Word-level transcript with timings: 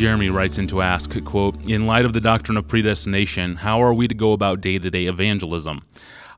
Jeremy 0.00 0.30
writes 0.30 0.56
in 0.56 0.66
to 0.68 0.80
ask, 0.80 1.22
quote, 1.26 1.66
In 1.66 1.86
light 1.86 2.06
of 2.06 2.14
the 2.14 2.22
doctrine 2.22 2.56
of 2.56 2.66
predestination, 2.66 3.56
how 3.56 3.82
are 3.82 3.92
we 3.92 4.08
to 4.08 4.14
go 4.14 4.32
about 4.32 4.62
day 4.62 4.78
to 4.78 4.90
day 4.90 5.04
evangelism? 5.04 5.82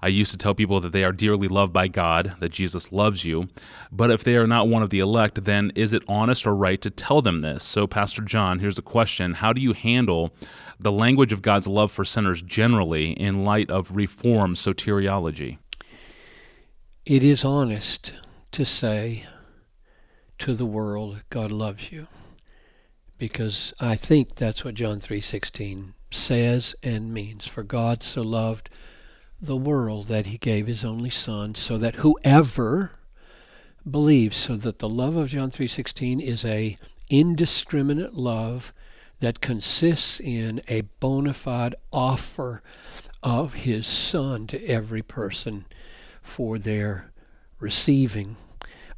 I 0.02 0.08
used 0.08 0.32
to 0.32 0.36
tell 0.36 0.52
people 0.52 0.80
that 0.80 0.90
they 0.90 1.04
are 1.04 1.12
dearly 1.12 1.46
loved 1.46 1.72
by 1.72 1.86
God, 1.86 2.34
that 2.40 2.48
Jesus 2.48 2.90
loves 2.90 3.24
you. 3.24 3.48
But 3.92 4.10
if 4.10 4.24
they 4.24 4.34
are 4.34 4.48
not 4.48 4.66
one 4.66 4.82
of 4.82 4.90
the 4.90 4.98
elect, 4.98 5.44
then 5.44 5.70
is 5.76 5.92
it 5.92 6.02
honest 6.08 6.44
or 6.44 6.56
right 6.56 6.82
to 6.82 6.90
tell 6.90 7.22
them 7.22 7.42
this? 7.42 7.62
So, 7.62 7.86
Pastor 7.86 8.22
John, 8.22 8.58
here's 8.58 8.80
a 8.80 8.82
question 8.82 9.34
How 9.34 9.52
do 9.52 9.60
you 9.60 9.74
handle 9.74 10.34
the 10.80 10.90
language 10.90 11.32
of 11.32 11.40
God's 11.40 11.68
love 11.68 11.92
for 11.92 12.04
sinners 12.04 12.42
generally 12.42 13.12
in 13.12 13.44
light 13.44 13.70
of 13.70 13.94
Reformed 13.94 14.56
soteriology? 14.56 15.58
It 17.06 17.22
is 17.22 17.44
honest 17.44 18.12
to 18.50 18.64
say 18.64 19.22
to 20.38 20.52
the 20.52 20.66
world, 20.66 21.22
God 21.30 21.52
loves 21.52 21.92
you. 21.92 22.08
Because 23.22 23.72
I 23.78 23.94
think 23.94 24.34
that's 24.34 24.64
what 24.64 24.74
John 24.74 24.98
3:16 24.98 25.92
says 26.10 26.74
and 26.82 27.14
means. 27.14 27.46
For 27.46 27.62
God 27.62 28.02
so 28.02 28.20
loved 28.20 28.68
the 29.40 29.56
world 29.56 30.08
that 30.08 30.26
he 30.26 30.38
gave 30.38 30.66
his 30.66 30.84
only 30.84 31.08
son 31.08 31.54
so 31.54 31.78
that 31.78 31.94
whoever 32.02 32.98
believes 33.88 34.36
so 34.36 34.56
that 34.56 34.80
the 34.80 34.88
love 34.88 35.14
of 35.14 35.28
John 35.28 35.52
3:16 35.52 36.18
is 36.20 36.44
a 36.44 36.76
indiscriminate 37.10 38.14
love 38.14 38.74
that 39.20 39.40
consists 39.40 40.18
in 40.18 40.60
a 40.66 40.80
bona 40.98 41.32
fide 41.32 41.76
offer 41.92 42.60
of 43.22 43.54
his 43.54 43.86
son 43.86 44.48
to 44.48 44.66
every 44.66 45.00
person 45.00 45.66
for 46.22 46.58
their 46.58 47.12
receiving 47.60 48.34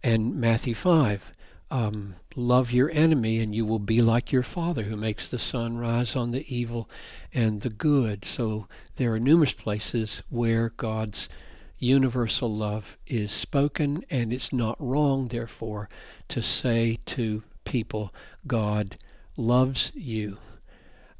and 0.02 0.34
Matthew 0.34 0.74
5 0.74 1.34
um, 1.74 2.14
love 2.36 2.70
your 2.70 2.88
enemy 2.92 3.40
and 3.40 3.52
you 3.52 3.66
will 3.66 3.80
be 3.80 3.98
like 3.98 4.30
your 4.30 4.44
father 4.44 4.84
who 4.84 4.96
makes 4.96 5.28
the 5.28 5.40
sun 5.40 5.76
rise 5.76 6.14
on 6.14 6.30
the 6.30 6.46
evil 6.54 6.88
and 7.32 7.62
the 7.62 7.68
good. 7.68 8.24
So 8.24 8.68
there 8.94 9.12
are 9.12 9.18
numerous 9.18 9.54
places 9.54 10.22
where 10.30 10.68
god's 10.76 11.28
universal 11.76 12.54
love 12.54 12.96
is 13.08 13.32
spoken 13.32 14.04
and 14.08 14.32
it's 14.32 14.52
not 14.52 14.76
wrong 14.78 15.26
therefore 15.26 15.88
to 16.28 16.40
say 16.40 17.00
to 17.06 17.42
people 17.64 18.14
god 18.46 18.96
loves 19.36 19.90
you. 19.96 20.38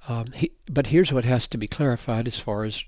Um, 0.07 0.31
he, 0.31 0.53
but 0.71 0.87
here's 0.87 1.13
what 1.13 1.25
has 1.25 1.49
to 1.49 1.59
be 1.59 1.67
clarified 1.67 2.29
as 2.29 2.39
far 2.39 2.63
as 2.63 2.85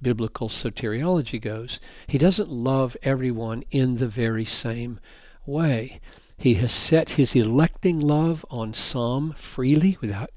biblical 0.00 0.48
soteriology 0.48 1.42
goes. 1.42 1.80
He 2.06 2.16
doesn't 2.16 2.48
love 2.48 2.96
everyone 3.02 3.64
in 3.72 3.96
the 3.96 4.06
very 4.06 4.44
same 4.44 5.00
way 5.44 6.00
he 6.38 6.54
has 6.54 6.72
set 6.72 7.10
his 7.10 7.34
electing 7.34 7.98
love 7.98 8.46
on 8.48 8.72
some 8.72 9.32
freely 9.32 9.98
without 10.00 10.30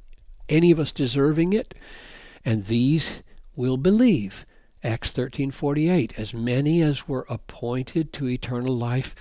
any 0.49 0.71
of 0.71 0.79
us 0.79 0.91
deserving 0.91 1.53
it, 1.53 1.75
and 2.43 2.65
these 2.65 3.21
will 3.55 3.77
believe. 3.77 4.45
Acts 4.83 5.11
13:48 5.11 6.17
As 6.17 6.33
many 6.33 6.81
as 6.81 7.07
were 7.07 7.27
appointed 7.29 8.11
to 8.13 8.27
eternal 8.27 8.75
life 8.75 9.15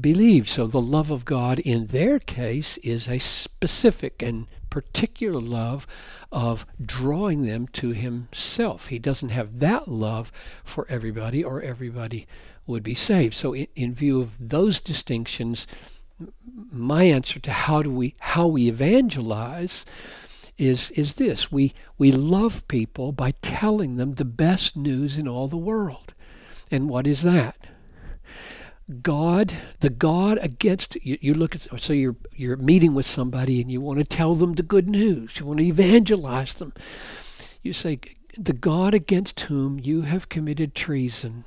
believed. 0.00 0.48
So 0.48 0.66
the 0.66 0.80
love 0.80 1.10
of 1.10 1.26
God 1.26 1.58
in 1.58 1.86
their 1.86 2.18
case 2.18 2.78
is 2.78 3.06
a 3.06 3.18
specific 3.18 4.22
and 4.22 4.46
particular 4.70 5.38
love 5.38 5.86
of 6.32 6.64
drawing 6.82 7.42
them 7.42 7.68
to 7.74 7.90
himself. 7.90 8.86
He 8.86 8.98
doesn't 8.98 9.28
have 9.28 9.58
that 9.58 9.86
love 9.86 10.32
for 10.64 10.86
everybody 10.88 11.44
or 11.44 11.60
everybody 11.60 12.26
would 12.66 12.82
be 12.82 12.94
saved. 12.94 13.34
So 13.34 13.52
in, 13.52 13.66
in 13.76 13.94
view 13.94 14.18
of 14.22 14.30
those 14.40 14.80
distinctions, 14.80 15.66
my 16.70 17.04
answer 17.04 17.40
to 17.40 17.50
how 17.50 17.82
do 17.82 17.90
we 17.90 18.14
how 18.20 18.46
we 18.46 18.68
evangelize 18.68 19.84
is 20.58 20.90
is 20.92 21.14
this. 21.14 21.50
We 21.50 21.74
we 21.98 22.12
love 22.12 22.66
people 22.68 23.12
by 23.12 23.32
telling 23.42 23.96
them 23.96 24.14
the 24.14 24.24
best 24.24 24.76
news 24.76 25.18
in 25.18 25.26
all 25.26 25.48
the 25.48 25.56
world. 25.56 26.14
And 26.70 26.88
what 26.88 27.06
is 27.06 27.22
that? 27.22 27.68
God 29.02 29.54
the 29.80 29.90
god 29.90 30.38
against 30.42 30.96
you, 31.04 31.18
you 31.20 31.34
look 31.34 31.54
at 31.54 31.80
so 31.80 31.92
you're 31.92 32.16
you're 32.34 32.56
meeting 32.56 32.94
with 32.94 33.06
somebody 33.06 33.60
and 33.60 33.70
you 33.70 33.80
want 33.80 33.98
to 33.98 34.04
tell 34.04 34.34
them 34.34 34.54
the 34.54 34.62
good 34.62 34.88
news. 34.88 35.38
You 35.38 35.46
want 35.46 35.58
to 35.58 35.66
evangelize 35.66 36.54
them. 36.54 36.72
You 37.62 37.72
say 37.72 38.00
the 38.36 38.52
god 38.52 38.94
against 38.94 39.40
whom 39.40 39.78
you 39.78 40.02
have 40.02 40.28
committed 40.28 40.74
treason 40.74 41.44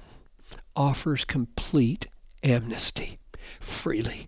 offers 0.76 1.26
complete 1.26 2.08
amnesty 2.44 3.18
freely 3.60 4.28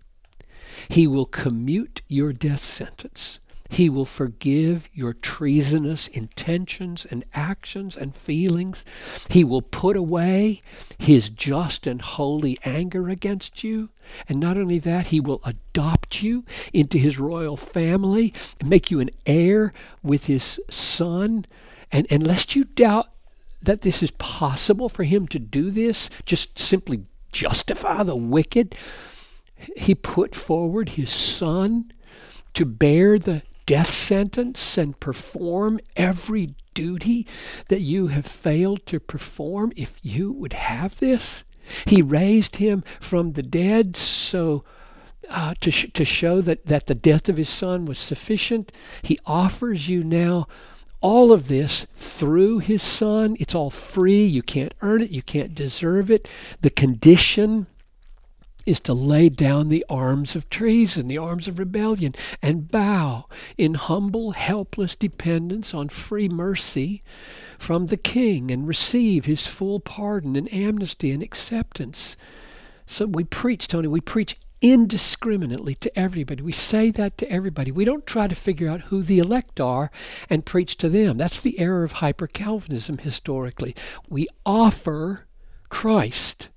he 0.88 1.06
will 1.06 1.26
commute 1.26 2.02
your 2.08 2.32
death 2.32 2.64
sentence. 2.64 3.40
He 3.70 3.90
will 3.90 4.06
forgive 4.06 4.88
your 4.94 5.12
treasonous 5.12 6.08
intentions 6.08 7.06
and 7.10 7.24
actions 7.34 7.96
and 7.96 8.14
feelings. 8.14 8.84
He 9.28 9.44
will 9.44 9.60
put 9.60 9.94
away 9.94 10.62
his 10.98 11.28
just 11.28 11.86
and 11.86 12.00
holy 12.00 12.58
anger 12.64 13.10
against 13.10 13.62
you. 13.62 13.90
And 14.26 14.40
not 14.40 14.56
only 14.56 14.78
that, 14.78 15.08
he 15.08 15.20
will 15.20 15.42
adopt 15.44 16.22
you 16.22 16.44
into 16.72 16.96
his 16.96 17.18
royal 17.18 17.58
family 17.58 18.32
and 18.58 18.70
make 18.70 18.90
you 18.90 19.00
an 19.00 19.10
heir 19.26 19.74
with 20.02 20.26
his 20.26 20.58
son. 20.70 21.44
And, 21.92 22.06
and 22.10 22.26
lest 22.26 22.56
you 22.56 22.64
doubt 22.64 23.08
that 23.60 23.82
this 23.82 24.02
is 24.02 24.12
possible 24.12 24.88
for 24.88 25.04
him 25.04 25.28
to 25.28 25.38
do 25.38 25.70
this, 25.70 26.08
just 26.24 26.58
simply 26.58 27.04
justify 27.32 28.02
the 28.02 28.16
wicked, 28.16 28.74
he 29.76 29.94
put 29.94 30.34
forward 30.34 30.90
his 30.90 31.10
son 31.10 31.92
to 32.54 32.64
bear 32.64 33.18
the 33.18 33.42
death 33.66 33.90
sentence 33.90 34.78
and 34.78 34.98
perform 34.98 35.78
every 35.96 36.54
duty 36.74 37.26
that 37.68 37.80
you 37.80 38.06
have 38.06 38.26
failed 38.26 38.86
to 38.86 38.98
perform 38.98 39.72
if 39.76 39.98
you 40.02 40.32
would 40.32 40.54
have 40.54 40.98
this. 41.00 41.44
He 41.84 42.00
raised 42.00 42.56
him 42.56 42.82
from 43.00 43.32
the 43.32 43.42
dead 43.42 43.96
so 43.96 44.64
uh, 45.28 45.54
to, 45.60 45.70
sh- 45.70 45.92
to 45.92 46.04
show 46.04 46.40
that, 46.40 46.66
that 46.66 46.86
the 46.86 46.94
death 46.94 47.28
of 47.28 47.36
his 47.36 47.50
son 47.50 47.84
was 47.84 47.98
sufficient. 47.98 48.72
He 49.02 49.18
offers 49.26 49.88
you 49.88 50.02
now 50.02 50.48
all 51.00 51.32
of 51.32 51.48
this 51.48 51.86
through 51.94 52.60
his 52.60 52.82
son. 52.82 53.36
It's 53.38 53.54
all 53.54 53.70
free. 53.70 54.24
You 54.24 54.42
can't 54.42 54.74
earn 54.80 55.02
it, 55.02 55.10
you 55.10 55.22
can't 55.22 55.54
deserve 55.54 56.10
it. 56.10 56.26
The 56.62 56.70
condition 56.70 57.66
is 58.66 58.80
to 58.80 58.92
lay 58.92 59.28
down 59.28 59.68
the 59.68 59.84
arms 59.88 60.34
of 60.36 60.50
treason, 60.50 61.08
the 61.08 61.18
arms 61.18 61.48
of 61.48 61.58
rebellion, 61.58 62.14
and 62.42 62.70
bow 62.70 63.26
in 63.56 63.74
humble, 63.74 64.32
helpless 64.32 64.94
dependence 64.94 65.72
on 65.72 65.88
free 65.88 66.28
mercy 66.28 67.02
from 67.58 67.86
the 67.86 67.96
King 67.96 68.50
and 68.50 68.68
receive 68.68 69.24
his 69.24 69.46
full 69.46 69.80
pardon 69.80 70.36
and 70.36 70.52
amnesty 70.52 71.10
and 71.10 71.22
acceptance. 71.22 72.16
So 72.86 73.06
we 73.06 73.24
preach, 73.24 73.68
Tony, 73.68 73.88
we 73.88 74.00
preach 74.00 74.36
indiscriminately 74.60 75.74
to 75.76 75.98
everybody. 75.98 76.42
We 76.42 76.52
say 76.52 76.90
that 76.90 77.16
to 77.18 77.30
everybody. 77.30 77.70
We 77.70 77.84
don't 77.84 78.06
try 78.06 78.26
to 78.26 78.34
figure 78.34 78.68
out 78.68 78.82
who 78.82 79.02
the 79.02 79.18
elect 79.18 79.60
are 79.60 79.90
and 80.28 80.44
preach 80.44 80.76
to 80.78 80.88
them. 80.88 81.16
That's 81.16 81.40
the 81.40 81.58
error 81.58 81.84
of 81.84 81.92
hyper 81.92 82.26
Calvinism 82.26 82.98
historically. 82.98 83.76
We 84.08 84.26
offer 84.44 85.26
Christ 85.68 86.48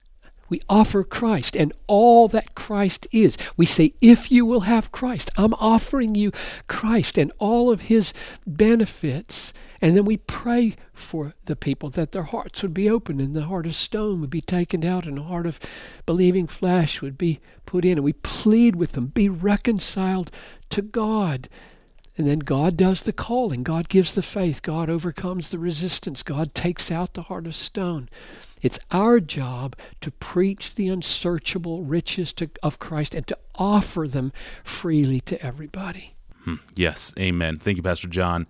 we 0.52 0.62
offer 0.70 1.06
Christ 1.06 1.56
and 1.56 1.72
all 1.88 2.28
that 2.28 2.56
Christ 2.56 3.08
is. 3.12 3.38
We 3.56 3.66
say, 3.66 3.94
if 4.02 4.30
you 4.30 4.46
will 4.46 4.62
have 4.62 4.92
Christ, 4.92 5.32
I'm 5.38 5.54
offering 5.54 6.14
you 6.14 6.34
Christ 6.68 7.18
and 7.18 7.32
all 7.40 7.72
of 7.72 7.84
his 7.84 8.14
benefits. 8.46 9.54
And 9.82 9.96
then 9.96 10.04
we 10.04 10.18
pray 10.18 10.76
for 10.94 11.34
the 11.46 11.56
people 11.56 11.90
that 11.92 12.12
their 12.12 12.24
hearts 12.24 12.62
would 12.62 12.74
be 12.74 12.90
opened 12.90 13.22
and 13.22 13.34
the 13.34 13.46
heart 13.46 13.66
of 13.66 13.76
stone 13.76 14.20
would 14.20 14.30
be 14.30 14.42
taken 14.42 14.84
out 14.86 15.06
and 15.06 15.18
the 15.18 15.24
heart 15.24 15.48
of 15.48 15.58
believing 16.06 16.48
flesh 16.48 17.02
would 17.02 17.18
be 17.18 17.40
put 17.66 17.86
in. 17.86 17.98
And 17.98 18.04
we 18.04 18.14
plead 18.14 18.76
with 18.76 18.92
them, 18.92 19.08
be 19.08 19.30
reconciled 19.30 20.32
to 20.72 20.82
God. 20.82 21.48
And 22.18 22.28
then 22.28 22.40
God 22.40 22.76
does 22.76 23.04
the 23.04 23.14
calling. 23.14 23.64
God 23.64 23.88
gives 23.88 24.14
the 24.14 24.22
faith. 24.22 24.62
God 24.62 24.90
overcomes 24.90 25.48
the 25.48 25.58
resistance. 25.58 26.24
God 26.24 26.54
takes 26.54 26.92
out 26.92 27.14
the 27.14 27.24
heart 27.24 27.48
of 27.48 27.56
stone. 27.56 28.10
It's 28.62 28.80
our 28.92 29.20
job 29.20 29.76
to 30.02 30.12
preach 30.12 30.76
the 30.76 30.88
unsearchable 30.90 31.84
riches 31.84 32.34
to, 32.34 32.50
of 32.62 32.80
Christ 32.80 33.16
and 33.16 33.26
to 33.28 33.38
offer 33.56 34.08
them 34.08 34.32
freely 34.64 35.20
to 35.22 35.44
everybody. 35.44 36.16
Hmm. 36.44 36.56
Yes, 36.76 37.14
amen. 37.20 37.60
Thank 37.60 37.78
you, 37.78 37.84
Pastor 37.84 38.08
John. 38.08 38.48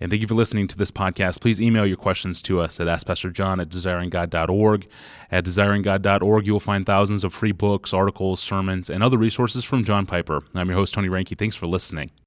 And 0.00 0.10
thank 0.10 0.22
you 0.22 0.28
for 0.28 0.34
listening 0.34 0.66
to 0.68 0.78
this 0.78 0.90
podcast. 0.90 1.42
Please 1.42 1.60
email 1.60 1.86
your 1.86 1.98
questions 1.98 2.40
to 2.42 2.58
us 2.60 2.80
at 2.80 2.86
AskPastorJohn 2.86 3.60
at 3.60 3.68
desiringgod.org. 3.68 4.88
At 5.30 5.44
desiringgod.org, 5.44 6.46
you 6.46 6.52
will 6.54 6.60
find 6.60 6.86
thousands 6.86 7.22
of 7.22 7.34
free 7.34 7.52
books, 7.52 7.92
articles, 7.92 8.40
sermons, 8.40 8.88
and 8.88 9.02
other 9.02 9.18
resources 9.18 9.62
from 9.62 9.84
John 9.84 10.06
Piper. 10.06 10.40
I'm 10.54 10.68
your 10.68 10.78
host, 10.78 10.94
Tony 10.94 11.08
Reinke. 11.08 11.38
Thanks 11.38 11.54
for 11.54 11.66
listening. 11.66 12.10